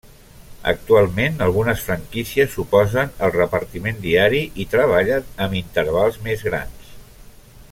Actualment 0.69 1.35
algunes 1.47 1.83
franquícies 1.89 2.49
s'oposen 2.55 3.13
al 3.27 3.33
repartiment 3.35 4.01
diari 4.07 4.41
i 4.65 4.67
treballen 4.75 5.29
amb 5.47 5.59
intervals 5.61 6.19
més 6.29 6.47
grans. 6.49 6.91